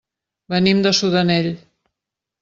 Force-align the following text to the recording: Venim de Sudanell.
Venim 0.53 0.79
de 0.85 0.93
Sudanell. 0.99 1.51